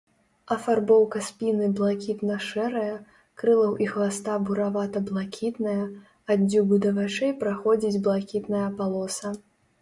Афарбоўка 0.53 1.19
спіны 1.25 1.67
блакітна-шэрая, 1.79 2.93
крылаў 3.41 3.75
і 3.85 3.89
хваста 3.91 4.39
буравата-блакітная, 4.47 5.83
ад 6.37 6.47
дзюбы 6.49 6.81
да 6.87 6.95
вачэй 6.97 7.37
праходзіць 7.45 8.01
блакітная 8.09 8.65
палоса. 8.83 9.29